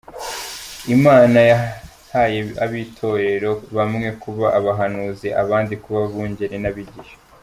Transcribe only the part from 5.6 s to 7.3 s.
kuba abungeri n’abigisha.